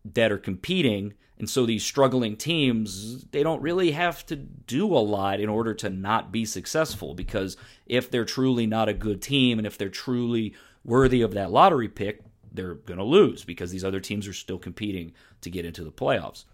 that 0.05 0.31
are 0.31 0.37
competing. 0.37 1.13
And 1.37 1.49
so 1.49 1.65
these 1.65 1.85
struggling 1.85 2.37
teams 2.37 3.25
they 3.25 3.43
don't 3.43 3.61
really 3.61 3.91
have 3.91 4.25
to 4.27 4.37
do 4.37 4.85
a 4.85 4.99
lot 4.99 5.41
in 5.41 5.49
order 5.49 5.73
to 5.75 5.89
not 5.89 6.31
be 6.31 6.45
successful 6.45 7.13
because 7.13 7.57
if 7.85 8.09
they're 8.09 8.25
truly 8.25 8.65
not 8.65 8.87
a 8.87 8.93
good 8.93 9.21
team 9.21 9.59
and 9.59 9.67
if 9.67 9.77
they're 9.77 9.89
truly 9.89 10.53
worthy 10.85 11.21
of 11.21 11.33
that 11.33 11.51
lottery 11.51 11.89
pick, 11.89 12.23
they're 12.51 12.75
going 12.75 12.97
to 12.97 13.03
lose 13.03 13.43
because 13.43 13.71
these 13.71 13.83
other 13.83 13.99
teams 13.99 14.27
are 14.27 14.33
still 14.33 14.57
competing 14.57 15.13
to 15.41 15.49
get 15.49 15.65
into 15.65 15.83
the 15.83 15.91
playoffs. 15.91 16.45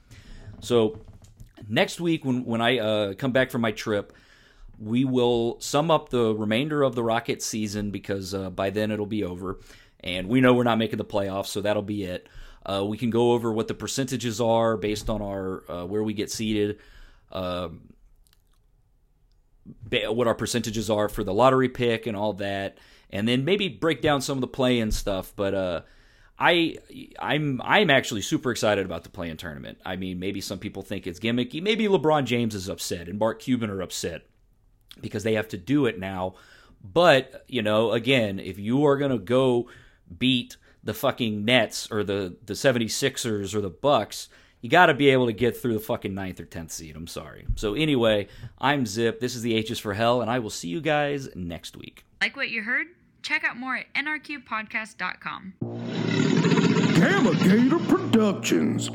So 0.60 1.00
next 1.70 2.00
week, 2.00 2.25
when 2.25 2.46
when 2.46 2.62
I 2.62 2.80
uh, 2.80 3.14
come 3.14 3.32
back 3.32 3.52
from 3.52 3.62
my 3.62 3.72
trip, 3.72 4.14
we 4.80 5.06
will 5.06 5.60
sum 5.60 5.90
up 5.92 6.10
the 6.10 6.36
remainder 6.36 6.84
of 6.84 6.96
the 6.96 7.04
Rocket 7.04 7.42
season 7.42 7.92
because 7.92 8.34
uh, 8.34 8.50
by 8.50 8.70
then 8.70 8.92
it'll 8.92 9.06
be 9.06 9.24
over, 9.24 9.60
and 10.02 10.28
we 10.28 10.42
know 10.42 10.54
we're 10.54 10.64
not 10.64 10.78
making 10.78 10.98
the 10.98 11.06
playoffs, 11.06 11.48
so 11.48 11.62
that'll 11.62 11.82
be 11.82 12.04
it. 12.04 12.28
Uh, 12.66 12.84
we 12.86 12.98
can 12.98 13.10
go 13.10 13.34
over 13.34 13.52
what 13.54 13.68
the 13.68 13.74
percentages 13.74 14.42
are 14.42 14.75
based 14.75 15.10
on 15.10 15.22
our 15.22 15.64
uh, 15.70 15.86
where 15.86 16.04
we 16.04 16.14
get 16.14 16.32
seated. 16.32 16.80
Um, 17.32 17.90
what 19.90 20.28
our 20.28 20.36
percentages 20.36 20.90
are 20.90 21.10
for 21.10 21.24
the 21.24 21.34
lottery 21.34 21.70
pick 21.70 22.06
and 22.06 22.16
all 22.16 22.34
that, 22.34 22.78
and 23.10 23.28
then 23.28 23.46
maybe 23.46 23.70
break 23.70 24.02
down 24.02 24.22
some 24.22 24.38
of 24.38 24.42
the 24.42 24.48
play-in 24.48 24.92
stuff. 24.92 25.34
But 25.36 25.54
uh, 25.54 25.82
I 26.40 26.78
I'm 27.20 27.62
I'm 27.64 27.90
actually 27.90 28.22
super 28.22 28.52
excited 28.52 28.86
about 28.86 29.04
the 29.04 29.10
play-in 29.10 29.38
tournament. 29.38 29.80
I 29.86 29.96
mean, 29.96 30.20
maybe 30.20 30.42
some 30.42 30.60
people 30.60 30.82
think 30.82 31.08
it's 31.08 31.20
gimmicky. 31.20 31.62
Maybe 31.62 31.86
LeBron 31.86 32.26
James 32.26 32.56
is 32.56 32.70
upset 32.70 33.08
and 33.08 33.20
Mark 33.20 33.42
Cuban 33.42 33.70
are 33.70 33.82
upset 33.82 34.24
because 35.02 35.24
they 35.24 35.34
have 35.34 35.50
to 35.50 35.58
do 35.58 35.86
it 35.86 36.00
now. 36.00 36.36
But 36.84 37.46
you 37.48 37.62
know, 37.62 37.92
again, 37.92 38.40
if 38.40 38.60
you 38.60 38.86
are 38.86 38.98
gonna 38.98 39.18
go 39.18 39.70
beat 40.18 40.58
the 40.84 40.94
fucking 40.94 41.46
Nets 41.46 41.92
or 41.92 42.04
the 42.04 42.36
the 42.46 42.54
76ers 42.54 43.56
or 43.56 43.62
the 43.62 43.70
Bucks 43.70 44.30
you 44.66 44.70
got 44.72 44.88
to 44.88 44.96
be 44.96 45.10
able 45.10 45.28
to 45.28 45.32
get 45.32 45.56
through 45.56 45.76
the 45.76 45.80
fucking 45.80 46.16
ninth 46.16 46.40
or 46.40 46.46
tenth 46.46 46.72
seed. 46.72 46.96
I'm 46.96 47.06
sorry. 47.06 47.46
So 47.56 47.76
anyway, 47.76 48.30
I'm 48.58 48.88
Zip. 48.88 49.20
This 49.20 49.36
is 49.36 49.44
the 49.44 49.54
H's 49.54 49.78
for 49.78 49.94
Hell, 49.94 50.24
and 50.24 50.32
I 50.32 50.40
will 50.40 50.50
see 50.50 50.70
you 50.70 50.82
guys 50.82 51.30
next 51.36 51.78
week. 51.78 52.04
Like 52.25 52.36
what 52.36 52.50
you 52.50 52.63
heard? 52.63 52.88
Check 53.22 53.44
out 53.44 53.55
more 53.55 53.75
at 53.75 53.94
nrqpodcast.com. 53.94 55.53
Gamma 56.96 57.36
Gator 57.36 57.77
Productions. 57.77 58.89